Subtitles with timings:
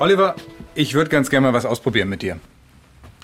[0.00, 0.34] Oliver,
[0.74, 2.40] ich würde ganz gerne mal was ausprobieren mit dir.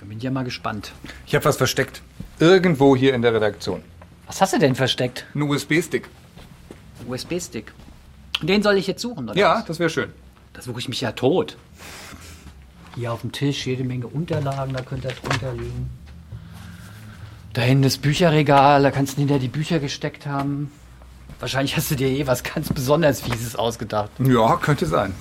[0.04, 0.92] Bin ja mal gespannt.
[1.26, 2.02] Ich habe was versteckt.
[2.38, 3.82] Irgendwo hier in der Redaktion.
[4.26, 5.24] Was hast du denn versteckt?
[5.34, 6.06] Ein USB-Stick.
[7.08, 7.72] USB-Stick.
[8.42, 9.38] Den soll ich jetzt suchen, oder?
[9.38, 9.64] Ja, was?
[9.64, 10.10] das wäre schön.
[10.52, 11.56] Da suche ich mich ja tot.
[12.94, 15.88] Hier auf dem Tisch jede Menge Unterlagen, da könnte er drunter liegen.
[17.54, 20.70] Da hinten das Bücherregal, da kannst du hinter die Bücher gesteckt haben.
[21.40, 24.10] Wahrscheinlich hast du dir eh was ganz besonders Fieses ausgedacht.
[24.18, 25.14] Ja, könnte sein.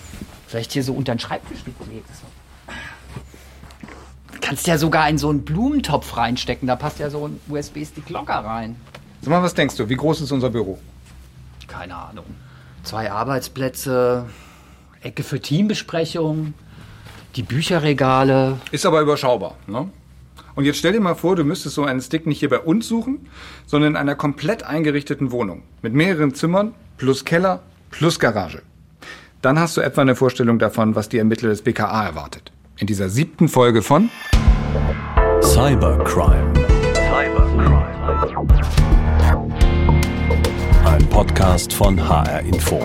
[0.48, 2.08] Vielleicht hier so unter den Schreibtisch gelegt.
[4.42, 6.68] Kannst ja sogar in so einen Blumentopf reinstecken.
[6.68, 8.76] Da passt ja so ein USB-Stick locker rein.
[9.22, 9.90] Sag mal, was denkst du?
[9.90, 10.78] Wie groß ist unser Büro?
[11.68, 12.26] Keine Ahnung.
[12.84, 14.28] Zwei Arbeitsplätze,
[15.02, 16.54] Ecke für Teambesprechungen,
[17.36, 18.60] die Bücherregale.
[18.72, 19.90] Ist aber überschaubar, ne?
[20.54, 22.88] Und jetzt stell dir mal vor, du müsstest so einen Stick nicht hier bei uns
[22.88, 23.28] suchen,
[23.66, 25.64] sondern in einer komplett eingerichteten Wohnung.
[25.82, 28.62] Mit mehreren Zimmern, plus Keller, plus Garage.
[29.46, 32.52] Dann hast du etwa eine Vorstellung davon, was die Ermittler des BKA erwartet.
[32.80, 34.10] In dieser siebten Folge von
[35.40, 36.52] Cybercrime.
[40.84, 42.82] Ein Podcast von HR Info.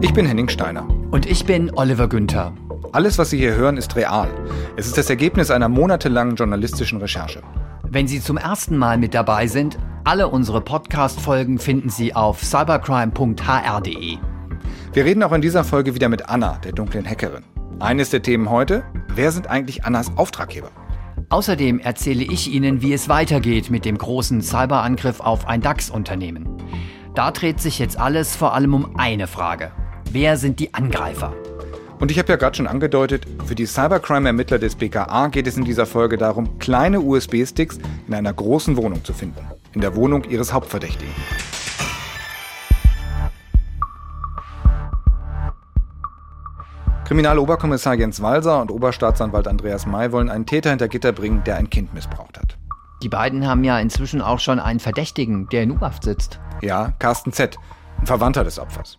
[0.00, 0.88] Ich bin Henning Steiner.
[1.12, 2.52] Und ich bin Oliver Günther.
[2.92, 4.28] Alles, was Sie hier hören, ist real.
[4.76, 7.40] Es ist das Ergebnis einer monatelangen journalistischen Recherche.
[7.88, 14.18] Wenn Sie zum ersten Mal mit dabei sind, alle unsere Podcast-Folgen finden Sie auf cybercrime.hr.de.
[14.92, 17.44] Wir reden auch in dieser Folge wieder mit Anna, der dunklen Hackerin.
[17.78, 18.82] Eines der Themen heute,
[19.14, 20.70] wer sind eigentlich Annas Auftraggeber?
[21.28, 26.48] Außerdem erzähle ich Ihnen, wie es weitergeht mit dem großen Cyberangriff auf ein DAX-Unternehmen.
[27.14, 29.70] Da dreht sich jetzt alles vor allem um eine Frage.
[30.10, 31.32] Wer sind die Angreifer?
[32.00, 35.64] Und ich habe ja gerade schon angedeutet, für die Cybercrime-Ermittler des BKA geht es in
[35.64, 39.44] dieser Folge darum, kleine USB-Sticks in einer großen Wohnung zu finden.
[39.74, 41.12] In der Wohnung ihres Hauptverdächtigen.
[47.04, 51.68] Kriminaloberkommissar Jens Walser und Oberstaatsanwalt Andreas May wollen einen Täter hinter Gitter bringen, der ein
[51.68, 52.56] Kind missbraucht hat.
[53.02, 56.40] Die beiden haben ja inzwischen auch schon einen Verdächtigen, der in U-Haft sitzt.
[56.62, 57.58] Ja, Carsten Z.,
[57.98, 58.98] ein Verwandter des Opfers.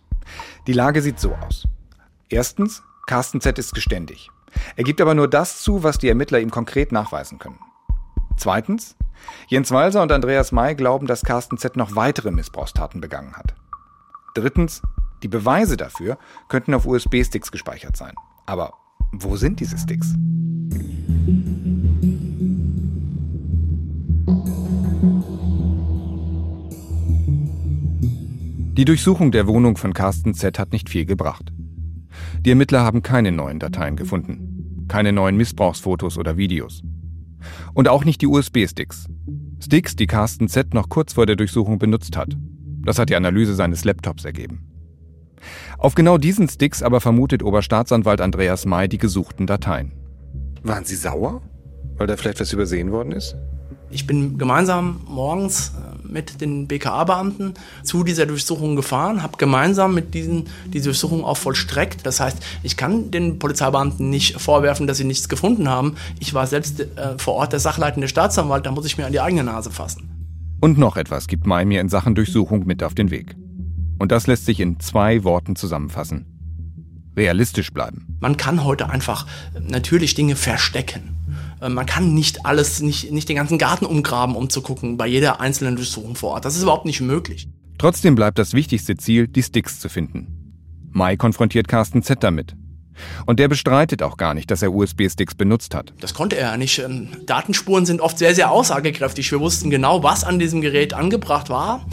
[0.68, 1.66] Die Lage sieht so aus.
[2.28, 3.58] Erstens, Carsten Z.
[3.58, 4.30] ist geständig.
[4.76, 7.58] Er gibt aber nur das zu, was die Ermittler ihm konkret nachweisen können.
[8.36, 8.96] Zweitens,
[9.48, 11.76] Jens Walser und Andreas May glauben, dass Carsten Z.
[11.76, 13.54] noch weitere Missbrauchstaten begangen hat.
[14.34, 14.82] Drittens,
[15.22, 16.18] die Beweise dafür
[16.48, 18.14] könnten auf USB-Sticks gespeichert sein.
[18.46, 18.74] Aber
[19.12, 20.14] wo sind diese Sticks?
[28.74, 31.52] Die Durchsuchung der Wohnung von Carsten Z hat nicht viel gebracht.
[32.44, 36.82] Die Ermittler haben keine neuen Dateien gefunden, keine neuen Missbrauchsfotos oder Videos.
[37.72, 39.06] Und auch nicht die USB-Sticks.
[39.60, 42.36] Sticks, die Carsten Z noch kurz vor der Durchsuchung benutzt hat.
[42.84, 44.66] Das hat die Analyse seines Laptops ergeben.
[45.78, 49.92] Auf genau diesen Sticks aber vermutet Oberstaatsanwalt Andreas May die gesuchten Dateien.
[50.64, 51.42] Waren Sie sauer?
[51.96, 53.36] Weil da vielleicht was übersehen worden ist?
[53.90, 55.72] Ich bin gemeinsam morgens
[56.12, 62.04] mit den BKA-Beamten zu dieser Durchsuchung gefahren, habe gemeinsam mit diesen die Durchsuchung auch vollstreckt.
[62.06, 65.96] Das heißt, ich kann den Polizeibeamten nicht vorwerfen, dass sie nichts gefunden haben.
[66.20, 69.20] Ich war selbst äh, vor Ort der sachleitende Staatsanwalt, da muss ich mir an die
[69.20, 70.10] eigene Nase fassen.
[70.60, 73.34] Und noch etwas gibt Mai mir in Sachen Durchsuchung mit auf den Weg.
[73.98, 76.26] Und das lässt sich in zwei Worten zusammenfassen.
[77.16, 78.16] Realistisch bleiben.
[78.20, 79.26] Man kann heute einfach
[79.60, 81.21] natürlich Dinge verstecken.
[81.62, 85.06] Äh, man kann nicht alles, nicht, nicht den ganzen Garten umgraben, um zu gucken, bei
[85.06, 86.44] jeder einzelnen Durchsuchung vor Ort.
[86.44, 87.48] Das ist überhaupt nicht möglich.
[87.78, 90.90] Trotzdem bleibt das wichtigste Ziel, die Sticks zu finden.
[90.90, 92.54] Mai konfrontiert Carsten Z damit.
[93.24, 95.94] Und der bestreitet auch gar nicht, dass er USB-Sticks benutzt hat.
[96.00, 96.78] Das konnte er ja nicht.
[96.78, 99.32] Ähm, Datenspuren sind oft sehr, sehr aussagekräftig.
[99.32, 101.86] Wir wussten genau, was an diesem Gerät angebracht war.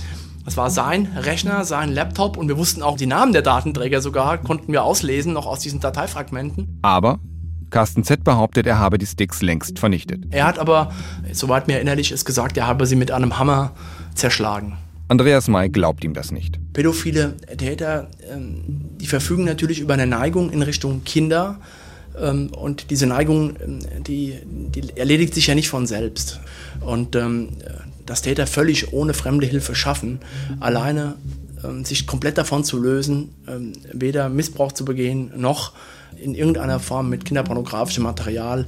[0.44, 4.40] Das war sein Rechner, sein Laptop und wir wussten auch die Namen der Datenträger sogar,
[4.40, 6.80] konnten wir auslesen, noch aus diesen Dateifragmenten.
[6.82, 7.20] Aber
[7.70, 10.26] Carsten Z behauptet, er habe die Sticks längst vernichtet.
[10.32, 10.92] Er hat aber,
[11.32, 13.72] soweit mir erinnerlich ist, gesagt, er habe sie mit einem Hammer
[14.16, 14.78] zerschlagen.
[15.10, 16.60] Andreas May glaubt ihm das nicht.
[16.74, 18.64] Pädophile Täter, ähm,
[19.00, 21.60] die verfügen natürlich über eine Neigung in Richtung Kinder.
[22.20, 26.40] Ähm, und diese Neigung, ähm, die, die erledigt sich ja nicht von selbst.
[26.82, 27.18] Und
[28.06, 30.20] dass Täter völlig ohne fremde Hilfe schaffen,
[30.60, 31.16] alleine
[31.84, 33.36] sich komplett davon zu lösen,
[33.92, 35.74] weder Missbrauch zu begehen, noch
[36.18, 38.66] in irgendeiner Form mit kinderpornografischem Material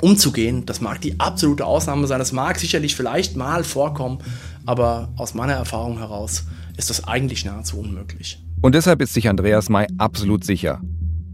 [0.00, 0.66] umzugehen.
[0.66, 2.18] Das mag die absolute Ausnahme sein.
[2.18, 4.18] Das mag sicherlich vielleicht mal vorkommen,
[4.66, 6.44] aber aus meiner Erfahrung heraus
[6.76, 8.42] ist das eigentlich nahezu unmöglich.
[8.60, 10.80] Und deshalb ist sich Andreas May absolut sicher.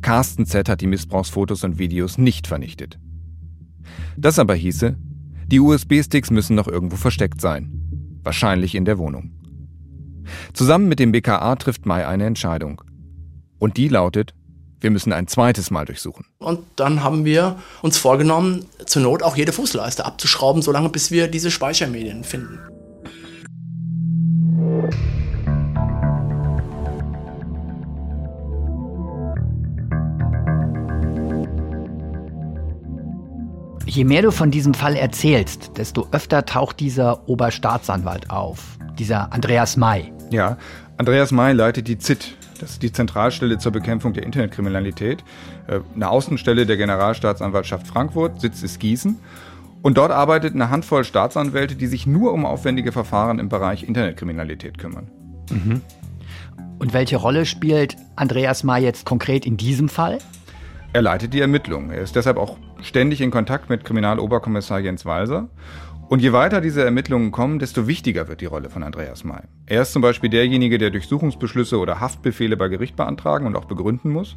[0.01, 2.99] Carsten Z hat die Missbrauchsfotos und Videos nicht vernichtet.
[4.17, 4.97] Das aber hieße,
[5.47, 8.21] die USB-Sticks müssen noch irgendwo versteckt sein.
[8.23, 9.33] Wahrscheinlich in der Wohnung.
[10.53, 12.83] Zusammen mit dem BKA trifft Mai eine Entscheidung.
[13.59, 14.35] Und die lautet,
[14.81, 16.27] wir müssen ein zweites Mal durchsuchen.
[16.39, 21.29] Und dann haben wir uns vorgenommen, zur Not auch jede Fußleiste abzuschrauben, solange bis wir
[21.29, 22.61] diese Speichermedien finden.
[33.87, 39.77] Je mehr du von diesem Fall erzählst, desto öfter taucht dieser Oberstaatsanwalt auf, dieser Andreas
[39.77, 40.13] May.
[40.31, 40.57] Ja,
[40.99, 45.25] Andreas May leitet die ZIT, das ist die Zentralstelle zur Bekämpfung der Internetkriminalität,
[45.67, 49.17] äh, eine Außenstelle der Generalstaatsanwaltschaft Frankfurt, Sitz ist Gießen.
[49.81, 54.77] Und dort arbeitet eine Handvoll Staatsanwälte, die sich nur um aufwendige Verfahren im Bereich Internetkriminalität
[54.77, 55.11] kümmern.
[55.51, 55.83] Mhm.
[56.79, 60.19] Und welche Rolle spielt Andreas May jetzt konkret in diesem Fall?
[60.93, 61.91] Er leitet die Ermittlungen.
[61.91, 65.49] Er ist deshalb auch ständig in Kontakt mit Kriminaloberkommissar Jens Walser.
[66.09, 69.43] Und je weiter diese Ermittlungen kommen, desto wichtiger wird die Rolle von Andreas May.
[69.67, 74.11] Er ist zum Beispiel derjenige, der Durchsuchungsbeschlüsse oder Haftbefehle bei Gericht beantragen und auch begründen
[74.11, 74.37] muss.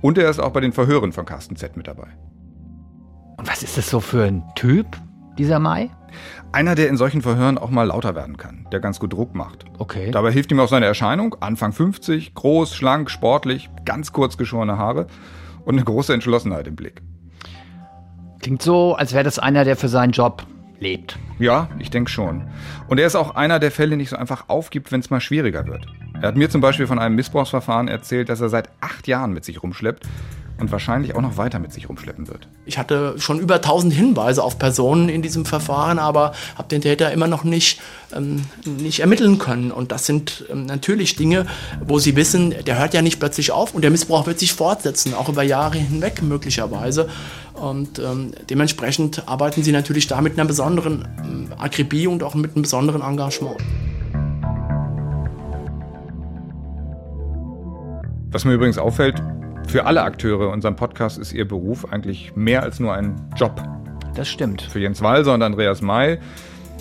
[0.00, 2.08] Und er ist auch bei den Verhören von Carsten Z mit dabei.
[3.36, 4.86] Und was ist das so für ein Typ,
[5.36, 5.90] dieser Mai?
[6.52, 9.66] Einer, der in solchen Verhören auch mal lauter werden kann, der ganz gut Druck macht.
[9.78, 10.10] Okay.
[10.10, 15.06] Dabei hilft ihm auch seine Erscheinung, Anfang 50, groß, schlank, sportlich, ganz kurz geschorene Haare
[15.66, 17.02] und eine große Entschlossenheit im Blick.
[18.40, 20.46] Klingt so, als wäre das einer, der für seinen Job
[20.80, 21.18] lebt.
[21.38, 22.48] Ja, ich denke schon.
[22.88, 25.66] Und er ist auch einer, der Fälle nicht so einfach aufgibt, wenn es mal schwieriger
[25.66, 25.86] wird.
[26.20, 29.44] Er hat mir zum Beispiel von einem Missbrauchsverfahren erzählt, das er seit acht Jahren mit
[29.44, 30.06] sich rumschleppt
[30.60, 32.46] und wahrscheinlich auch noch weiter mit sich rumschleppen wird.
[32.66, 37.10] Ich hatte schon über 1000 Hinweise auf Personen in diesem Verfahren, aber habe den Täter
[37.12, 37.80] immer noch nicht,
[38.14, 39.72] ähm, nicht ermitteln können.
[39.72, 41.46] Und das sind ähm, natürlich Dinge,
[41.84, 45.14] wo Sie wissen, der hört ja nicht plötzlich auf und der Missbrauch wird sich fortsetzen,
[45.14, 47.08] auch über Jahre hinweg möglicherweise.
[47.60, 52.54] Und ähm, dementsprechend arbeiten Sie natürlich da mit einer besonderen ähm, Akribie und auch mit
[52.54, 53.56] einem besonderen Engagement.
[58.30, 59.22] Was mir übrigens auffällt,
[59.66, 63.62] für alle Akteure unserem Podcast ist ihr Beruf eigentlich mehr als nur ein Job.
[64.14, 64.62] Das stimmt.
[64.62, 66.18] Für Jens Walser und Andreas May,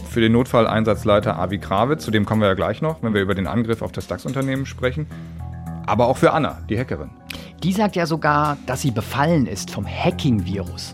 [0.10, 3.36] für den Notfalleinsatzleiter Avi Krawitz, zu dem kommen wir ja gleich noch, wenn wir über
[3.36, 5.08] den Angriff auf das DAX-Unternehmen sprechen.
[5.90, 7.10] Aber auch für Anna, die Hackerin.
[7.64, 10.94] Die sagt ja sogar, dass sie befallen ist vom Hacking-Virus.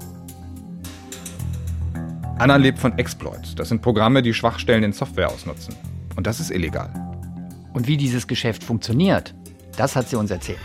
[2.37, 3.55] Anna lebt von Exploits.
[3.55, 5.75] Das sind Programme, die Schwachstellen in Software ausnutzen.
[6.15, 6.89] Und das ist illegal.
[7.73, 9.35] Und wie dieses Geschäft funktioniert,
[9.75, 10.59] das hat sie uns erzählt.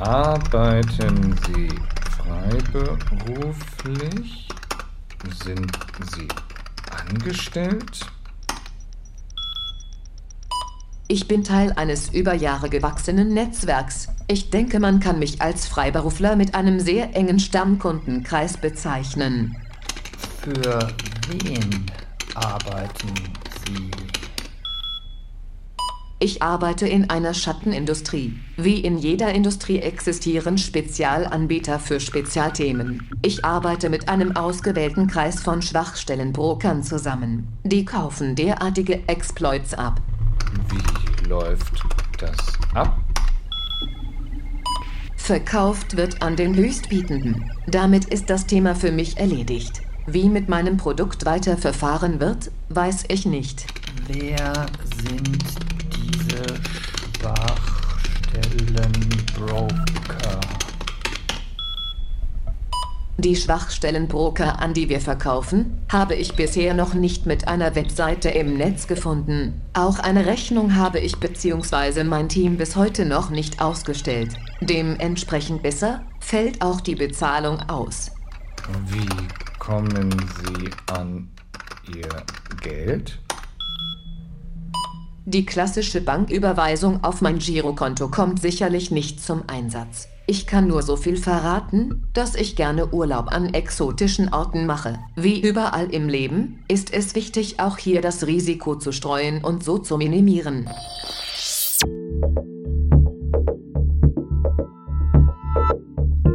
[0.00, 1.68] Arbeiten Sie
[2.18, 4.48] freiberuflich?
[5.44, 5.70] Sind
[6.16, 6.26] Sie
[7.08, 8.00] angestellt?
[11.12, 14.08] Ich bin Teil eines über Jahre gewachsenen Netzwerks.
[14.28, 19.54] Ich denke, man kann mich als Freiberufler mit einem sehr engen Stammkundenkreis bezeichnen.
[20.40, 20.88] Für
[21.28, 21.84] wen
[22.34, 23.12] arbeiten
[23.66, 23.90] Sie?
[26.18, 28.32] Ich arbeite in einer Schattenindustrie.
[28.56, 33.06] Wie in jeder Industrie existieren Spezialanbieter für Spezialthemen.
[33.20, 37.48] Ich arbeite mit einem ausgewählten Kreis von Schwachstellenbrokern zusammen.
[37.64, 40.00] Die kaufen derartige Exploits ab.
[40.68, 40.91] Wie
[41.32, 41.82] läuft
[42.18, 42.36] das
[42.74, 42.98] ab?
[45.16, 47.50] Verkauft wird an den Höchstbietenden.
[47.66, 49.80] Damit ist das Thema für mich erledigt.
[50.06, 53.64] Wie mit meinem Produkt weiter verfahren wird, weiß ich nicht.
[54.08, 54.66] Wer
[55.02, 55.42] sind
[55.96, 56.44] diese
[57.18, 59.91] Schwachstellenbroker?
[63.24, 68.56] Die Schwachstellenbroker, an die wir verkaufen, habe ich bisher noch nicht mit einer Webseite im
[68.56, 69.62] Netz gefunden.
[69.74, 72.02] Auch eine Rechnung habe ich bzw.
[72.02, 74.34] mein Team bis heute noch nicht ausgestellt.
[74.60, 78.10] Dementsprechend besser fällt auch die Bezahlung aus.
[78.86, 79.06] Wie
[79.60, 80.10] kommen
[80.44, 81.30] Sie an
[81.94, 82.08] Ihr
[82.60, 83.21] Geld?
[85.24, 90.08] Die klassische Banküberweisung auf mein Girokonto kommt sicherlich nicht zum Einsatz.
[90.26, 94.98] Ich kann nur so viel verraten, dass ich gerne Urlaub an exotischen Orten mache.
[95.14, 99.78] Wie überall im Leben ist es wichtig, auch hier das Risiko zu streuen und so
[99.78, 100.68] zu minimieren.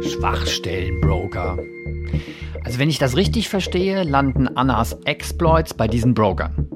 [0.00, 1.58] Schwachstellenbroker.
[2.64, 6.68] Also wenn ich das richtig verstehe, landen Annas Exploits bei diesen Brokern.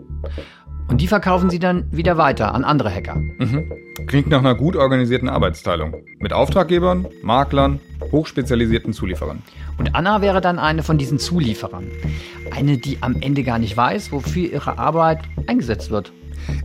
[0.88, 3.16] Und die verkaufen sie dann wieder weiter an andere Hacker.
[3.16, 3.72] Mhm.
[4.06, 5.94] Klingt nach einer gut organisierten Arbeitsteilung.
[6.18, 9.42] Mit Auftraggebern, Maklern, hochspezialisierten Zulieferern.
[9.78, 11.86] Und Anna wäre dann eine von diesen Zulieferern.
[12.50, 16.12] Eine, die am Ende gar nicht weiß, wofür ihre Arbeit eingesetzt wird.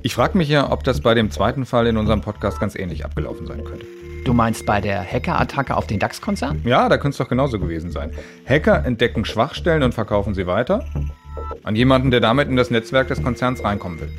[0.02, 3.06] Ich frage mich ja, ob das bei dem zweiten Fall in unserem Podcast ganz ähnlich
[3.06, 3.86] abgelaufen sein könnte.
[4.26, 6.62] Du meinst bei der Hackerattacke auf den DAX-Konzern?
[6.66, 8.12] Ja, da könnte es doch genauso gewesen sein.
[8.46, 10.84] Hacker entdecken Schwachstellen und verkaufen sie weiter
[11.68, 14.10] an jemanden, der damit in das Netzwerk des Konzerns reinkommen will.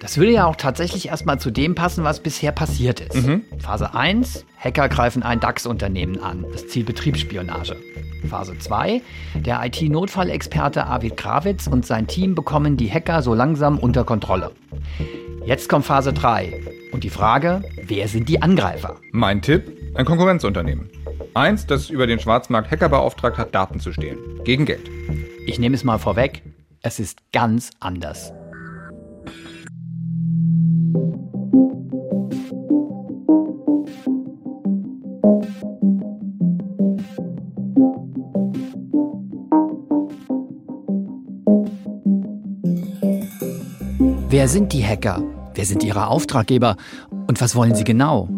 [0.00, 3.26] Das würde ja auch tatsächlich erstmal zu dem passen, was bisher passiert ist.
[3.26, 3.42] Mhm.
[3.58, 6.44] Phase 1, Hacker greifen ein DAX-Unternehmen an.
[6.52, 7.76] Das Ziel Betriebsspionage.
[8.28, 9.02] Phase 2,
[9.34, 14.50] der IT-Notfallexperte Arvid Krawitz und sein Team bekommen die Hacker so langsam unter Kontrolle.
[15.46, 16.60] Jetzt kommt Phase 3
[16.92, 18.96] und die Frage, wer sind die Angreifer?
[19.12, 20.88] Mein Tipp, ein Konkurrenzunternehmen.
[21.34, 24.18] Eins, das über den Schwarzmarkt Hacker beauftragt hat, Daten zu stehlen.
[24.44, 24.88] Gegen Geld.
[25.46, 26.42] Ich nehme es mal vorweg,
[26.84, 28.32] es ist ganz anders.
[44.28, 45.22] Wer sind die Hacker?
[45.54, 46.76] Wer sind ihre Auftraggeber?
[47.26, 48.28] Und was wollen sie genau?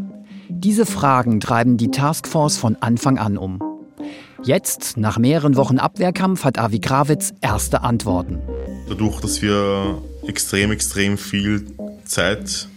[0.48, 3.65] Diese Fragen treiben die Taskforce von Anfang an um.
[4.46, 8.38] Jetzt, nach mehreren Wochen Abwehrkampf, hat Avi Krawitz erste Antworten.
[8.88, 11.66] Dadurch, dass wir extrem, extrem viel
[12.04, 12.68] Zeit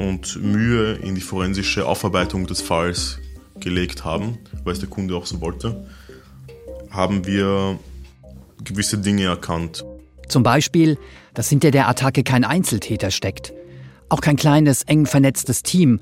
[0.00, 3.20] und Mühe in die forensische Aufarbeitung des Falls
[3.60, 5.86] gelegt haben, weil es der Kunde auch so wollte,
[6.90, 7.78] haben wir
[8.64, 9.84] gewisse Dinge erkannt.
[10.26, 10.98] Zum Beispiel,
[11.34, 13.52] dass hinter der Attacke kein Einzeltäter steckt.
[14.08, 16.00] Auch kein kleines, eng vernetztes Team,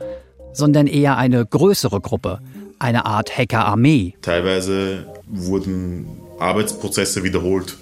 [0.54, 2.40] sondern eher eine größere Gruppe,
[2.78, 4.14] eine Art Hackerarmee.
[4.23, 6.06] Teilweise wurden
[6.38, 7.76] Arbeitsprozesse wiederholt,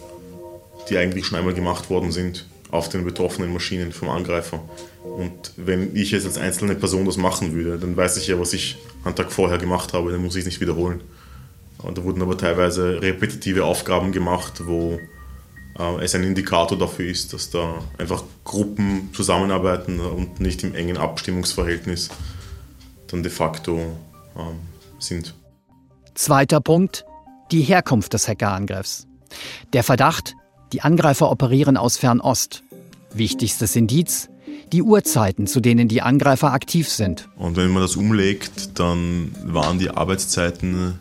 [0.89, 4.61] die eigentlich schon einmal gemacht worden sind auf den betroffenen Maschinen vom Angreifer.
[5.03, 8.53] Und wenn ich jetzt als einzelne Person das machen würde, dann weiß ich ja, was
[8.53, 11.01] ich einen Tag vorher gemacht habe, dann muss ich es nicht wiederholen.
[11.79, 14.99] Und da wurden aber teilweise repetitive Aufgaben gemacht, wo
[15.79, 20.97] äh, es ein Indikator dafür ist, dass da einfach Gruppen zusammenarbeiten und nicht im engen
[20.97, 22.09] Abstimmungsverhältnis
[23.09, 23.97] dann de facto
[24.37, 24.74] ähm,
[25.07, 25.35] sind.
[26.15, 27.05] Zweiter Punkt,
[27.51, 29.07] die Herkunft des Hackerangriffs.
[29.73, 30.35] Der Verdacht,
[30.73, 32.63] die Angreifer operieren aus Fernost.
[33.13, 34.29] Wichtigstes Indiz,
[34.73, 37.29] die Uhrzeiten, zu denen die Angreifer aktiv sind.
[37.37, 40.99] Und wenn man das umlegt, dann waren die Arbeitszeiten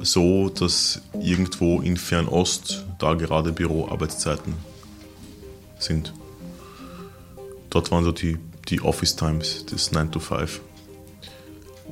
[0.00, 4.54] so, dass irgendwo in Fernost da gerade Büroarbeitszeiten
[5.78, 6.12] sind.
[7.70, 10.60] Dort waren so die, die Office Times des 9 to 5.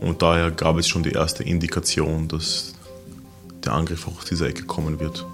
[0.00, 2.74] Und daher gab es schon die erste Indikation, dass
[3.64, 5.24] der Angriff auch aus dieser Ecke kommen wird.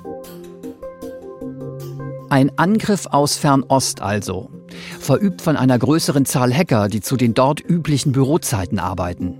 [2.31, 4.51] Ein Angriff aus Fernost also,
[5.01, 9.39] verübt von einer größeren Zahl Hacker, die zu den dort üblichen Bürozeiten arbeiten.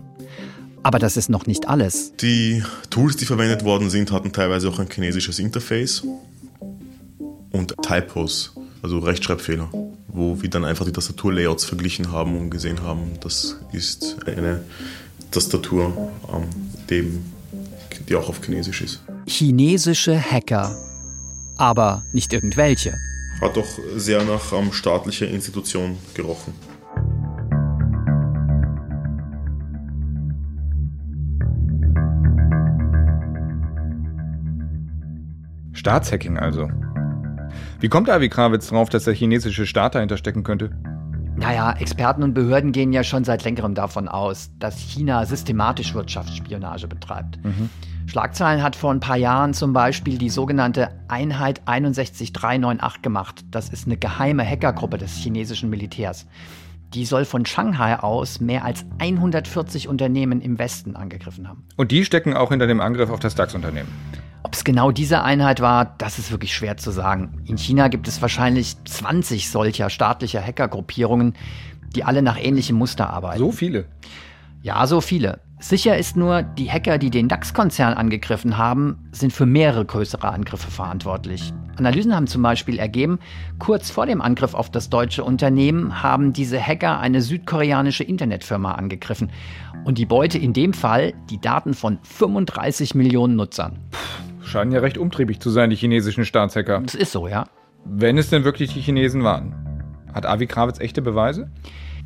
[0.83, 2.15] Aber das ist noch nicht alles.
[2.17, 6.03] Die Tools, die verwendet worden sind, hatten teilweise auch ein chinesisches Interface
[7.51, 9.69] und Typos, also Rechtschreibfehler,
[10.09, 14.63] wo wir dann einfach die Tastaturlayouts verglichen haben und gesehen haben, das ist eine
[15.31, 16.45] Tastatur, ähm,
[16.89, 17.25] dem,
[18.09, 19.03] die auch auf Chinesisch ist.
[19.27, 20.75] Chinesische Hacker.
[21.57, 22.95] Aber nicht irgendwelche.
[23.41, 23.67] Hat doch
[23.97, 26.55] sehr nach ähm, staatlicher Institution gerochen.
[35.73, 36.69] Staatshacking also.
[37.81, 40.71] Wie kommt Avi Krawitz drauf, dass der chinesische Staat dahinter stecken könnte?
[41.39, 46.89] Naja, Experten und Behörden gehen ja schon seit längerem davon aus, dass China systematisch Wirtschaftsspionage
[46.89, 47.45] betreibt.
[47.45, 47.71] Mhm.
[48.07, 53.45] Schlagzeilen hat vor ein paar Jahren zum Beispiel die sogenannte Einheit 61398 gemacht.
[53.51, 56.27] Das ist eine geheime Hackergruppe des chinesischen Militärs.
[56.95, 61.67] Die soll von Shanghai aus mehr als 140 Unternehmen im Westen angegriffen haben.
[61.77, 63.89] Und die stecken auch hinter dem Angriff auf das DAX-Unternehmen.
[64.49, 67.43] Ob es genau diese Einheit war, das ist wirklich schwer zu sagen.
[67.45, 71.35] In China gibt es wahrscheinlich 20 solcher staatlicher Hackergruppierungen,
[71.95, 73.41] die alle nach ähnlichem Muster arbeiten.
[73.41, 73.85] So viele.
[74.63, 75.41] Ja, so viele.
[75.61, 80.71] Sicher ist nur, die Hacker, die den DAX-Konzern angegriffen haben, sind für mehrere größere Angriffe
[80.71, 81.53] verantwortlich.
[81.77, 83.19] Analysen haben zum Beispiel ergeben,
[83.59, 89.31] kurz vor dem Angriff auf das deutsche Unternehmen haben diese Hacker eine südkoreanische Internetfirma angegriffen.
[89.85, 93.79] Und die Beute in dem Fall die Daten von 35 Millionen Nutzern.
[94.49, 96.81] Scheinen ja recht umtriebig zu sein, die chinesischen Staatshacker.
[96.81, 97.45] Das ist so, ja.
[97.85, 99.55] Wenn es denn wirklich die Chinesen waren.
[100.13, 101.51] Hat Avi Krawitz echte Beweise?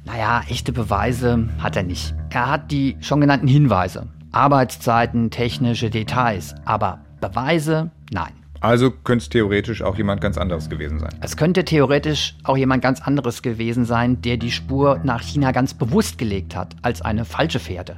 [0.05, 2.15] Naja, echte Beweise hat er nicht.
[2.31, 4.09] Er hat die schon genannten Hinweise.
[4.33, 6.55] Arbeitszeiten, technische Details.
[6.65, 7.91] Aber Beweise?
[8.13, 8.33] Nein.
[8.61, 11.11] Also könnte es theoretisch auch jemand ganz anderes gewesen sein.
[11.21, 15.75] Es könnte theoretisch auch jemand ganz anderes gewesen sein, der die Spur nach China ganz
[15.75, 17.97] bewusst gelegt hat, als eine falsche Fährte.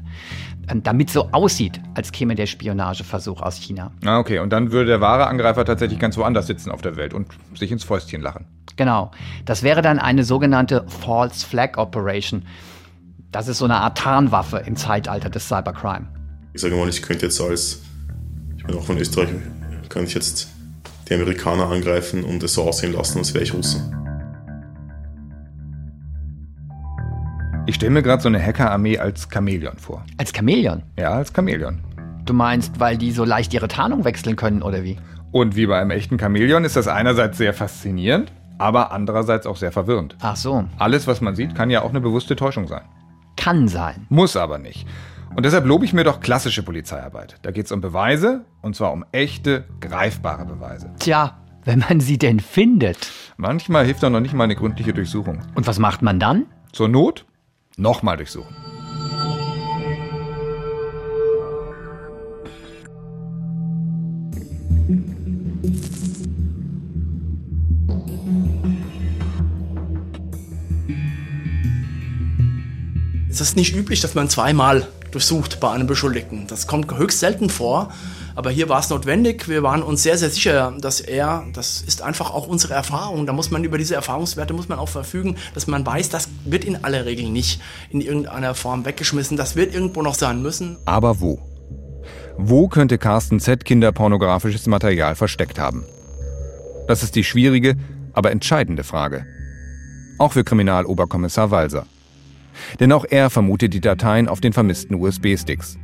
[0.82, 3.92] Damit so aussieht, als käme der Spionageversuch aus China.
[4.04, 4.38] Ah, okay.
[4.38, 7.70] Und dann würde der wahre Angreifer tatsächlich ganz woanders sitzen auf der Welt und sich
[7.70, 8.46] ins Fäustchen lachen.
[8.76, 9.10] Genau.
[9.44, 12.44] Das wäre dann eine sogenannte False Flag Operation.
[13.30, 16.06] Das ist so eine Art Tarnwaffe im Zeitalter des Cybercrime.
[16.52, 17.82] Ich sage mal, ich könnte jetzt als,
[18.56, 19.28] ich bin auch von Österreich,
[19.88, 20.48] kann ich jetzt
[21.08, 24.03] die Amerikaner angreifen und es so aussehen lassen, als wäre ich Russe.
[27.74, 30.06] Ich stelle mir gerade so eine Hackerarmee als Chamäleon vor.
[30.16, 30.84] Als Chamäleon?
[30.96, 31.80] Ja, als Chamäleon.
[32.24, 34.96] Du meinst, weil die so leicht ihre Tarnung wechseln können, oder wie?
[35.32, 39.72] Und wie bei einem echten Chamäleon ist das einerseits sehr faszinierend, aber andererseits auch sehr
[39.72, 40.16] verwirrend.
[40.20, 40.66] Ach so.
[40.78, 42.82] Alles, was man sieht, kann ja auch eine bewusste Täuschung sein.
[43.36, 44.06] Kann sein.
[44.08, 44.86] Muss aber nicht.
[45.34, 47.40] Und deshalb lobe ich mir doch klassische Polizeiarbeit.
[47.42, 50.92] Da geht es um Beweise, und zwar um echte, greifbare Beweise.
[51.00, 53.10] Tja, wenn man sie denn findet.
[53.36, 55.40] Manchmal hilft doch noch nicht mal eine gründliche Durchsuchung.
[55.56, 56.46] Und was macht man dann?
[56.70, 57.24] Zur Not
[57.76, 58.54] nochmal durchsuchen.
[73.54, 76.46] Ist nicht üblich, dass man zweimal durchsucht bei einem Beschuldigten.
[76.46, 77.92] Das kommt höchst selten vor.
[78.36, 79.48] Aber hier war es notwendig.
[79.48, 83.26] Wir waren uns sehr, sehr sicher, dass er, das ist einfach auch unsere Erfahrung.
[83.26, 86.64] Da muss man über diese Erfahrungswerte muss man auch verfügen, dass man weiß, das wird
[86.64, 89.36] in aller Regel nicht in irgendeiner Form weggeschmissen.
[89.36, 90.78] Das wird irgendwo noch sein müssen.
[90.84, 91.38] Aber wo?
[92.36, 95.84] Wo könnte Carsten Z kinderpornografisches Material versteckt haben?
[96.88, 97.76] Das ist die schwierige,
[98.12, 99.24] aber entscheidende Frage.
[100.18, 101.86] Auch für Kriminaloberkommissar Walser.
[102.80, 105.78] Denn auch er vermutet die Dateien auf den vermissten USB-Sticks.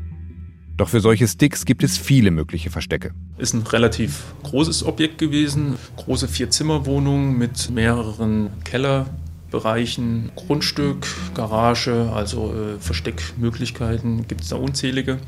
[0.81, 3.12] Doch für solche Sticks gibt es viele mögliche Verstecke.
[3.37, 12.79] Ist ein relativ großes Objekt gewesen, große Vier-Zimmer-Wohnung mit mehreren Kellerbereichen, Grundstück, Garage, also äh,
[12.81, 15.19] Versteckmöglichkeiten gibt es da unzählige.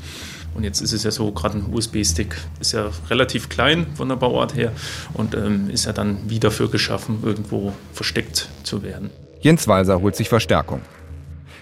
[0.55, 4.15] Und jetzt ist es ja so, gerade ein USB-Stick ist ja relativ klein von der
[4.15, 4.71] Bauart her
[5.13, 9.11] und ähm, ist ja dann wie dafür geschaffen, irgendwo versteckt zu werden.
[9.41, 10.81] Jens Walser holt sich Verstärkung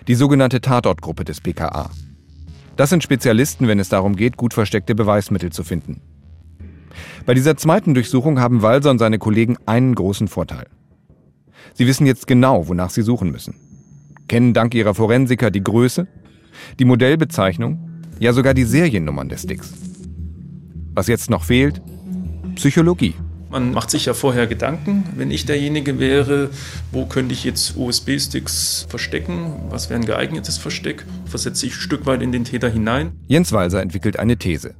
[0.07, 1.89] die sogenannte Tatortgruppe des BKA.
[2.75, 6.01] Das sind Spezialisten, wenn es darum geht, gut versteckte Beweismittel zu finden.
[7.25, 10.67] Bei dieser zweiten Durchsuchung haben Walser und seine Kollegen einen großen Vorteil.
[11.73, 13.55] Sie wissen jetzt genau, wonach sie suchen müssen.
[14.27, 16.07] Kennen dank ihrer Forensiker die Größe,
[16.79, 19.73] die Modellbezeichnung, ja sogar die Seriennummern des Sticks.
[20.93, 21.81] Was jetzt noch fehlt?
[22.55, 23.15] Psychologie.
[23.51, 26.51] Man macht sich ja vorher Gedanken, wenn ich derjenige wäre,
[26.93, 32.05] wo könnte ich jetzt USB-Sticks verstecken, was wäre ein geeignetes Versteck, versetze ich ein Stück
[32.05, 33.11] weit in den Täter hinein.
[33.27, 34.73] Jens Walser entwickelt eine These.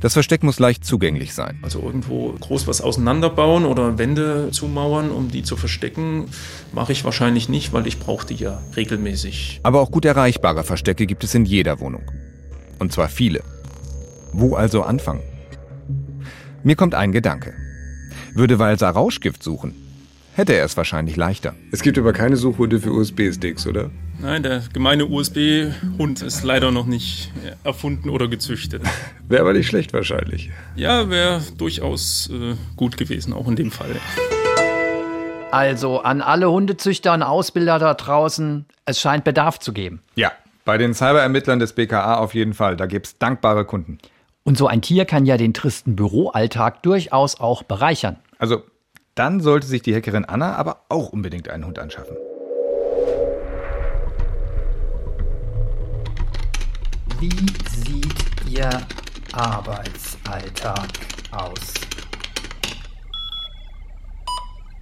[0.00, 1.58] Das Versteck muss leicht zugänglich sein.
[1.62, 6.26] Also irgendwo groß was auseinanderbauen oder Wände zumauern, um die zu verstecken,
[6.72, 9.58] mache ich wahrscheinlich nicht, weil ich brauche die ja regelmäßig.
[9.64, 12.04] Aber auch gut erreichbare Verstecke gibt es in jeder Wohnung.
[12.78, 13.42] Und zwar viele.
[14.32, 15.22] Wo also anfangen?
[16.62, 17.52] Mir kommt ein Gedanke.
[18.34, 19.74] Würde Walser Rauschgift suchen,
[20.34, 21.54] hätte er es wahrscheinlich leichter.
[21.72, 23.90] Es gibt aber keine Suchhunde für USB-Sticks, oder?
[24.20, 27.32] Nein, der gemeine USB-Hund ist leider noch nicht
[27.64, 28.82] erfunden oder gezüchtet.
[29.28, 30.50] Wäre aber nicht schlecht wahrscheinlich.
[30.76, 33.96] Ja, wäre durchaus äh, gut gewesen, auch in dem Fall.
[35.50, 40.00] Also an alle Hundezüchter und Ausbilder da draußen, es scheint Bedarf zu geben.
[40.14, 40.32] Ja,
[40.64, 42.76] bei den Cyberermittlern des BKA auf jeden Fall.
[42.76, 43.98] Da gibt es dankbare Kunden.
[44.44, 48.16] Und so ein Tier kann ja den tristen Büroalltag durchaus auch bereichern.
[48.38, 48.62] Also,
[49.14, 52.16] dann sollte sich die Hackerin Anna aber auch unbedingt einen Hund anschaffen.
[57.18, 57.28] Wie
[57.68, 58.14] sieht
[58.50, 58.70] Ihr
[59.32, 60.88] Arbeitsalltag
[61.32, 61.74] aus?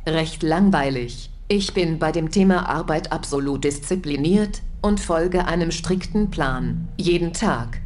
[0.06, 1.30] Recht langweilig.
[1.48, 6.88] Ich bin bei dem Thema Arbeit absolut diszipliniert und folge einem strikten Plan.
[6.96, 7.80] Jeden Tag.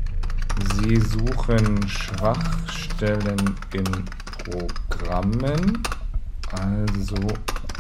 [0.75, 4.05] Sie suchen Schwachstellen in
[4.45, 5.83] Programmen,
[6.51, 7.17] also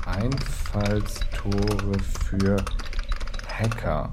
[0.07, 2.57] Einfallstore für
[3.49, 4.13] Hacker.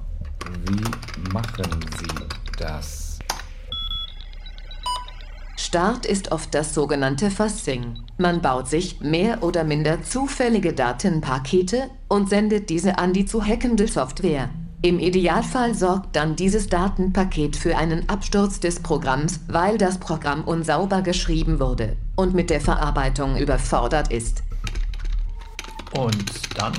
[0.65, 2.25] Wie machen Sie
[2.57, 3.19] das?
[5.57, 7.99] Start ist oft das sogenannte Fuzzing.
[8.17, 13.87] Man baut sich mehr oder minder zufällige Datenpakete und sendet diese an die zu hackende
[13.87, 14.49] Software.
[14.81, 21.01] Im Idealfall sorgt dann dieses Datenpaket für einen Absturz des Programms, weil das Programm unsauber
[21.01, 24.41] geschrieben wurde und mit der Verarbeitung überfordert ist.
[25.91, 26.71] Und dann?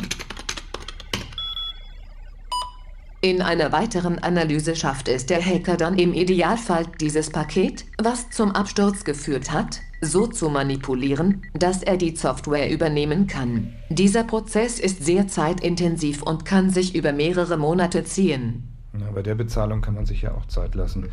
[3.21, 8.53] In einer weiteren Analyse schafft es der Hacker dann im Idealfall dieses Paket, was zum
[8.53, 13.75] Absturz geführt hat, so zu manipulieren, dass er die Software übernehmen kann.
[13.89, 18.65] Dieser Prozess ist sehr zeitintensiv und kann sich über mehrere Monate ziehen.
[18.93, 21.09] Na, bei der Bezahlung kann man sich ja auch Zeit lassen.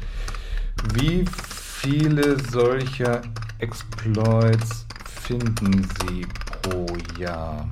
[0.93, 3.21] Wie viele solcher
[3.59, 6.25] Exploits finden Sie
[6.61, 6.85] pro
[7.19, 7.67] Jahr?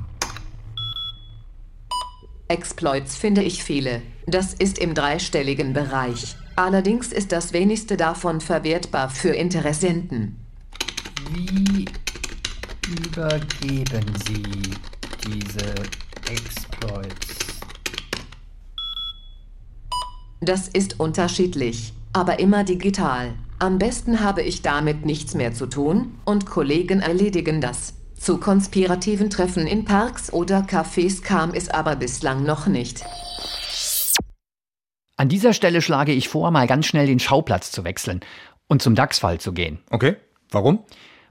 [2.47, 4.01] Exploits finde ich viele.
[4.27, 6.35] Das ist im dreistelligen Bereich.
[6.55, 10.44] Allerdings ist das wenigste davon verwertbar für Interessenten.
[11.31, 11.85] Wie
[12.87, 14.43] übergeben Sie
[15.25, 15.73] diese
[16.29, 17.35] Exploits?
[20.41, 23.33] Das ist unterschiedlich, aber immer digital.
[23.57, 27.93] Am besten habe ich damit nichts mehr zu tun und Kollegen erledigen das.
[28.19, 33.03] Zu konspirativen Treffen in Parks oder Cafés kam es aber bislang noch nicht.
[35.17, 38.19] An dieser Stelle schlage ich vor, mal ganz schnell den Schauplatz zu wechseln
[38.67, 39.79] und zum DAX-Fall zu gehen.
[39.89, 40.17] Okay,
[40.51, 40.83] warum?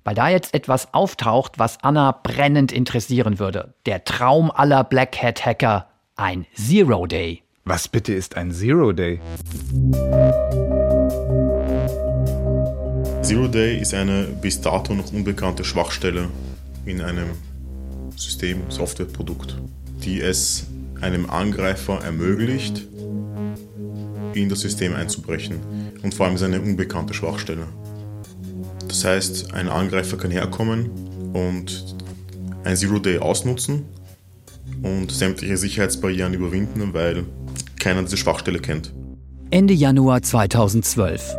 [0.05, 3.73] Weil da jetzt etwas auftaucht, was Anna brennend interessieren würde.
[3.87, 7.43] Der Traum aller Black Hat Hacker, ein Zero Day.
[7.65, 9.19] Was bitte ist ein Zero Day?
[13.23, 16.29] Zero Day ist eine bis dato noch unbekannte Schwachstelle
[16.85, 17.31] in einem
[18.15, 19.57] System, Softwareprodukt,
[20.05, 20.67] die es
[21.01, 22.87] einem Angreifer ermöglicht,
[24.35, 25.61] in das System einzubrechen.
[26.03, 27.67] Und vor allem ist eine unbekannte Schwachstelle.
[28.95, 30.89] Das heißt, ein Angreifer kann herkommen
[31.33, 31.97] und
[32.63, 33.87] ein Zero Day ausnutzen
[34.85, 37.25] und sämtliche Sicherheitsbarrieren überwinden, weil
[37.81, 38.95] keiner diese Schwachstelle kennt.
[39.51, 41.35] Ende Januar 2012.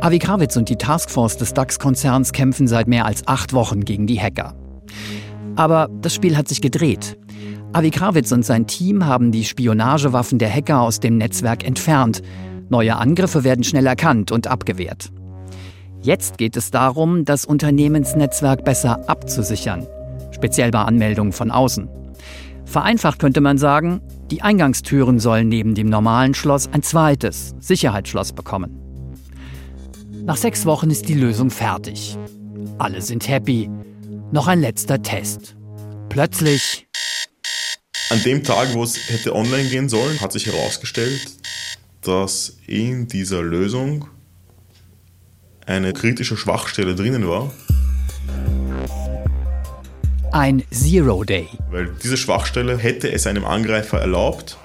[0.00, 4.18] Avi Krawitz und die Taskforce des DAX-Konzerns kämpfen seit mehr als acht Wochen gegen die
[4.18, 4.56] Hacker.
[5.56, 7.18] Aber das Spiel hat sich gedreht.
[7.74, 12.22] Avi Krawitz und sein Team haben die Spionagewaffen der Hacker aus dem Netzwerk entfernt.
[12.70, 15.12] Neue Angriffe werden schnell erkannt und abgewehrt.
[16.02, 19.86] Jetzt geht es darum, das Unternehmensnetzwerk besser abzusichern,
[20.30, 21.88] speziell bei Anmeldungen von außen.
[22.64, 28.80] Vereinfacht könnte man sagen, die Eingangstüren sollen neben dem normalen Schloss ein zweites Sicherheitsschloss bekommen.
[30.24, 32.16] Nach sechs Wochen ist die Lösung fertig.
[32.78, 33.68] Alle sind happy.
[34.32, 35.56] Noch ein letzter Test.
[36.08, 36.86] Plötzlich.
[38.08, 41.26] An dem Tag, wo es hätte online gehen sollen, hat sich herausgestellt,
[42.02, 44.08] dass in dieser Lösung
[45.70, 47.52] eine kritische Schwachstelle drinnen war.
[50.32, 51.48] Ein Zero Day.
[51.70, 54.56] Weil diese Schwachstelle hätte es einem Angreifer erlaubt,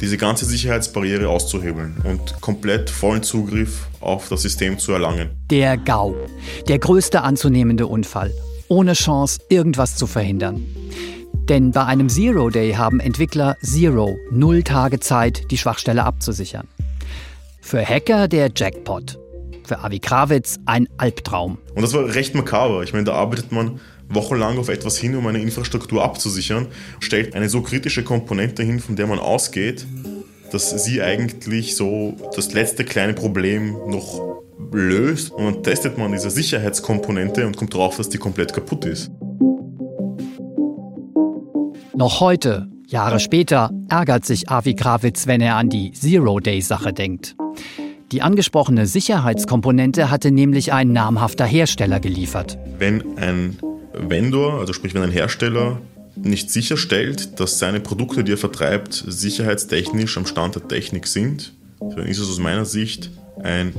[0.00, 5.30] diese ganze Sicherheitsbarriere auszuhebeln und komplett vollen Zugriff auf das System zu erlangen.
[5.50, 6.14] Der GAU.
[6.68, 8.32] Der größte anzunehmende Unfall.
[8.68, 10.62] Ohne Chance, irgendwas zu verhindern.
[11.48, 16.66] Denn bei einem Zero Day haben Entwickler Zero, null Tage Zeit, die Schwachstelle abzusichern.
[17.60, 19.18] Für Hacker der Jackpot.
[19.66, 21.58] Für Avi Krawitz ein Albtraum.
[21.74, 22.82] Und das war recht makaber.
[22.82, 26.66] Ich meine, da arbeitet man wochenlang auf etwas hin, um eine Infrastruktur abzusichern,
[27.00, 29.86] stellt eine so kritische Komponente hin, von der man ausgeht,
[30.52, 36.30] dass sie eigentlich so das letzte kleine Problem noch löst und dann testet man diese
[36.30, 39.10] Sicherheitskomponente und kommt drauf, dass die komplett kaputt ist.
[41.96, 47.36] Noch heute, Jahre später, ärgert sich Avi Krawitz, wenn er an die Zero-Day-Sache denkt.
[48.14, 52.56] Die angesprochene Sicherheitskomponente hatte nämlich ein namhafter Hersteller geliefert.
[52.78, 53.58] Wenn ein
[53.92, 55.80] Vendor, also sprich wenn ein Hersteller
[56.14, 62.06] nicht sicherstellt, dass seine Produkte, die er vertreibt, sicherheitstechnisch am Stand der Technik sind, dann
[62.06, 63.10] ist es aus meiner Sicht
[63.42, 63.72] eine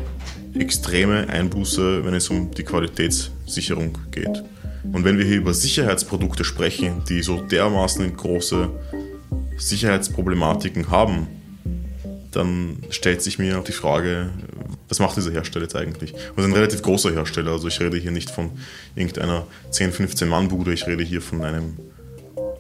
[0.53, 4.43] extreme Einbuße, wenn es um die Qualitätssicherung geht.
[4.91, 8.69] Und wenn wir hier über Sicherheitsprodukte sprechen, die so dermaßen große
[9.55, 11.27] Sicherheitsproblematiken haben,
[12.35, 14.29] dann stellt sich mir die Frage,
[14.89, 16.13] was macht dieser Hersteller jetzt eigentlich?
[16.13, 18.51] Und ist ein relativ großer Hersteller, also ich rede hier nicht von
[18.95, 21.77] irgendeiner 10, 15 Mann Bude, ich rede hier von einem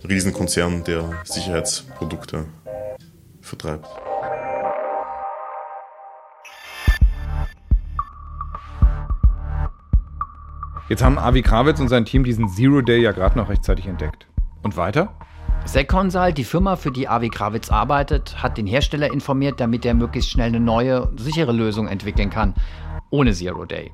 [0.07, 2.45] Riesenkonzern, der Sicherheitsprodukte
[3.41, 3.87] vertreibt.
[10.87, 14.27] Jetzt haben Avi Krawitz und sein Team diesen Zero Day ja gerade noch rechtzeitig entdeckt.
[14.61, 15.13] Und weiter?
[15.65, 20.29] Secconsult, die Firma, für die Avi Krawitz arbeitet, hat den Hersteller informiert, damit er möglichst
[20.29, 22.53] schnell eine neue, sichere Lösung entwickeln kann,
[23.09, 23.91] ohne Zero Day.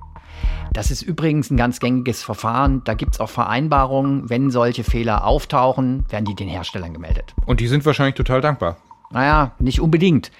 [0.74, 2.82] Das ist übrigens ein ganz gängiges Verfahren.
[2.84, 7.34] Da gibt es auch Vereinbarungen, wenn solche Fehler auftauchen, werden die den Herstellern gemeldet.
[7.46, 8.78] Und die sind wahrscheinlich total dankbar.
[9.12, 10.32] Naja, nicht unbedingt.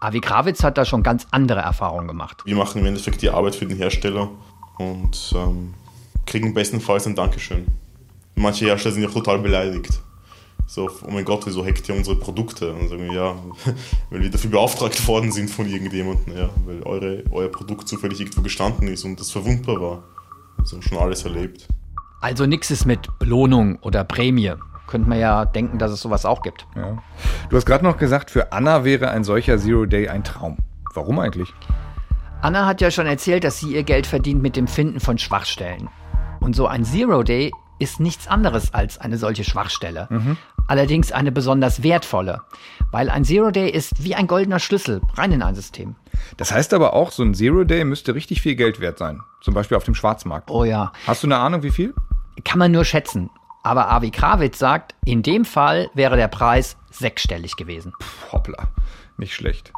[0.00, 2.42] Avi Krawitz hat da schon ganz andere Erfahrungen gemacht.
[2.44, 4.30] Wir machen im Endeffekt die Arbeit für den Hersteller
[4.78, 5.74] und ähm,
[6.26, 7.66] kriegen bestenfalls ein Dankeschön.
[8.34, 10.00] Manche Hersteller sind ja total beleidigt.
[10.66, 12.72] So, oh mein Gott, wieso hackt ihr unsere Produkte?
[12.72, 13.34] Und sagen wir, ja,
[14.10, 18.42] weil wir dafür beauftragt worden sind von irgendjemandem, ja, weil eure, euer Produkt zufällig irgendwo
[18.42, 20.02] gestanden ist und das verwundbar war.
[20.58, 21.68] Also schon alles erlebt.
[22.20, 24.54] Also nichts ist mit Belohnung oder Prämie.
[24.88, 26.66] Könnte man ja denken, dass es sowas auch gibt.
[26.74, 27.02] Ja.
[27.50, 30.56] Du hast gerade noch gesagt, für Anna wäre ein solcher Zero Day ein Traum.
[30.94, 31.52] Warum eigentlich?
[32.40, 35.88] Anna hat ja schon erzählt, dass sie ihr Geld verdient mit dem Finden von Schwachstellen.
[36.40, 40.06] Und so ein Zero Day ist nichts anderes als eine solche Schwachstelle.
[40.10, 40.36] Mhm.
[40.68, 42.42] Allerdings eine besonders wertvolle,
[42.90, 45.94] weil ein Zero Day ist wie ein goldener Schlüssel rein in ein System.
[46.36, 49.20] Das heißt aber auch, so ein Zero Day müsste richtig viel Geld wert sein.
[49.42, 50.50] Zum Beispiel auf dem Schwarzmarkt.
[50.50, 50.92] Oh ja.
[51.06, 51.94] Hast du eine Ahnung, wie viel?
[52.44, 53.30] Kann man nur schätzen.
[53.62, 57.92] Aber Avi Krawitz sagt, in dem Fall wäre der Preis sechsstellig gewesen.
[57.98, 58.68] Puh, hoppla,
[59.18, 59.72] nicht schlecht.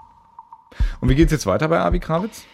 [1.01, 2.45] Und wie geht's jetzt weiter bei Avi Krawitz?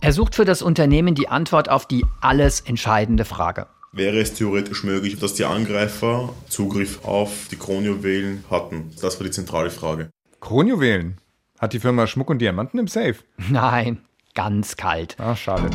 [0.00, 3.66] Er sucht für das Unternehmen die Antwort auf die alles entscheidende Frage.
[3.96, 8.90] Wäre es theoretisch möglich, dass die Angreifer Zugriff auf die Kronjuwelen hatten?
[9.00, 10.10] Das war die zentrale Frage.
[10.38, 11.16] Kronjuwelen?
[11.58, 13.14] Hat die Firma Schmuck und Diamanten im Safe?
[13.48, 14.02] Nein,
[14.34, 15.16] ganz kalt.
[15.18, 15.70] Ah, schade.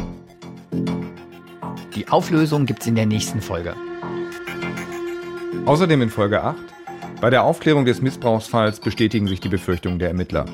[1.96, 3.74] Die Auflösung gibt's in der nächsten Folge.
[5.66, 6.58] Außerdem in Folge 8.
[7.22, 10.46] Bei der Aufklärung des Missbrauchsfalls bestätigen sich die Befürchtungen der Ermittler.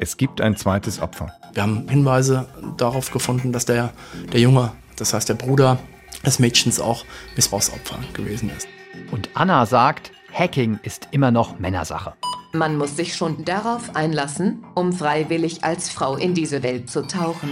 [0.00, 1.32] Es gibt ein zweites Opfer.
[1.52, 3.92] Wir haben Hinweise darauf gefunden, dass der,
[4.32, 5.78] der Junge, das heißt der Bruder
[6.24, 7.04] des Mädchens, auch
[7.36, 8.68] Missbrauchsopfer gewesen ist.
[9.10, 12.14] Und Anna sagt, Hacking ist immer noch Männersache.
[12.52, 17.50] Man muss sich schon darauf einlassen, um freiwillig als Frau in diese Welt zu tauchen.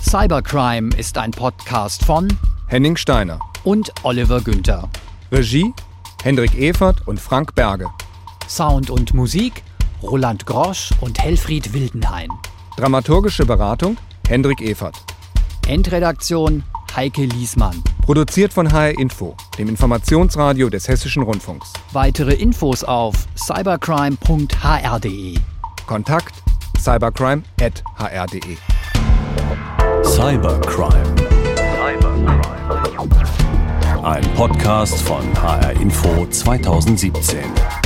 [0.00, 2.28] Cybercrime ist ein Podcast von
[2.68, 3.40] Henning Steiner.
[3.64, 4.88] und Oliver Günther.
[5.32, 5.72] Regie
[6.22, 7.90] Hendrik Evert und Frank Berge.
[8.48, 9.62] Sound und Musik
[10.02, 12.28] Roland Grosch und Helfried Wildenhain.
[12.76, 13.96] Dramaturgische Beratung
[14.28, 14.94] Hendrik Evert.
[15.66, 16.62] Endredaktion
[16.94, 17.82] Heike Liesmann.
[18.02, 21.72] Produziert von HR Info, dem Informationsradio des Hessischen Rundfunks.
[21.92, 25.38] Weitere Infos auf cybercrime.hr.de.
[25.86, 26.34] Kontakt
[26.78, 28.56] cybercrime.hr.de.
[30.02, 31.14] Cybercrime.
[34.02, 37.83] Ein Podcast von HR Info 2017.